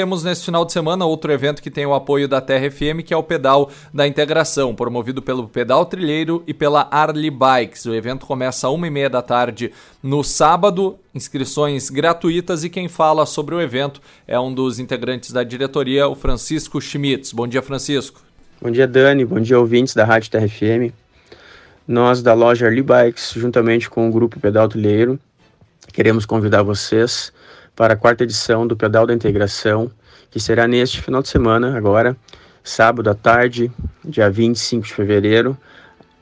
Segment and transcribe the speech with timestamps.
[0.00, 3.12] Temos nesse final de semana outro evento que tem o apoio da Terra FM, que
[3.12, 7.84] é o Pedal da Integração, promovido pelo Pedal Trilheiro e pela Arli Bikes.
[7.84, 12.86] O evento começa às uma e meia da tarde no sábado, inscrições gratuitas e quem
[12.86, 17.32] fala sobre o evento é um dos integrantes da diretoria, o Francisco Schmitz.
[17.32, 18.20] Bom dia, Francisco.
[18.62, 19.24] Bom dia, Dani.
[19.24, 20.94] Bom dia, ouvintes da Rádio Terra FM.
[21.88, 25.18] Nós da loja Arli Bikes, juntamente com o grupo Pedal Trilheiro,
[25.98, 27.32] queremos convidar vocês
[27.74, 29.90] para a quarta edição do Pedal da Integração,
[30.30, 32.16] que será neste final de semana, agora,
[32.62, 33.68] sábado à tarde,
[34.04, 35.58] dia 25 de fevereiro,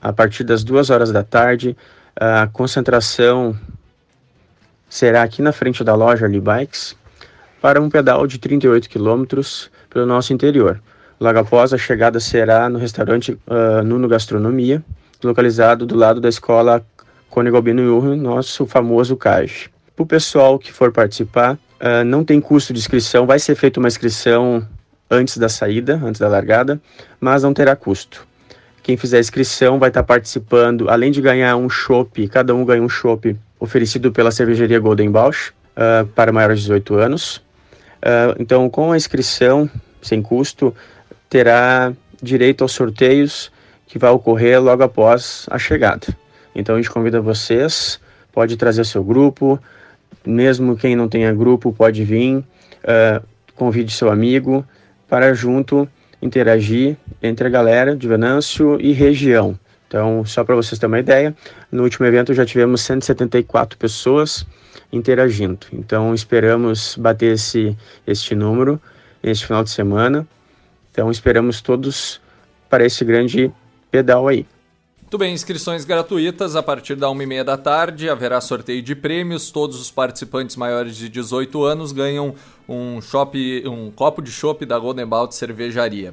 [0.00, 1.76] a partir das duas horas da tarde.
[2.16, 3.54] A concentração
[4.88, 6.96] será aqui na frente da loja Ali Bikes
[7.60, 10.80] para um pedal de 38 quilômetros pelo nosso interior.
[11.20, 14.82] Logo após, a chegada será no restaurante uh, Nuno Gastronomia,
[15.22, 16.82] localizado do lado da escola
[17.38, 19.68] Cone Galbino nosso famoso CAJ.
[19.94, 23.78] Para o pessoal que for participar, uh, não tem custo de inscrição, vai ser feita
[23.78, 24.66] uma inscrição
[25.08, 26.80] antes da saída, antes da largada,
[27.20, 28.26] mas não terá custo.
[28.82, 32.88] Quem fizer inscrição vai estar participando, além de ganhar um chopp, cada um ganha um
[32.88, 37.36] chopp oferecido pela cervejaria Golden Bausch uh, para maiores de 18 anos.
[37.36, 39.70] Uh, então, com a inscrição,
[40.02, 40.74] sem custo,
[41.30, 43.52] terá direito aos sorteios
[43.86, 46.08] que vai ocorrer logo após a chegada.
[46.54, 48.00] Então, a gente convida vocês,
[48.32, 49.60] pode trazer seu grupo,
[50.26, 53.22] mesmo quem não tenha grupo pode vir, uh,
[53.54, 54.64] convide seu amigo
[55.08, 55.88] para junto
[56.20, 59.58] interagir entre a galera de Venâncio e região.
[59.86, 61.34] Então, só para vocês terem uma ideia,
[61.72, 64.46] no último evento já tivemos 174 pessoas
[64.92, 65.66] interagindo.
[65.72, 68.80] Então, esperamos bater esse, este número
[69.22, 70.26] este final de semana.
[70.90, 72.20] Então, esperamos todos
[72.68, 73.50] para esse grande
[73.90, 74.46] pedal aí.
[75.08, 78.10] Muito bem, inscrições gratuitas a partir da 1h30 da tarde.
[78.10, 79.50] Haverá sorteio de prêmios.
[79.50, 82.34] Todos os participantes maiores de 18 anos ganham
[82.68, 86.12] um, shop, um copo de chopp da Golden Balt Cervejaria.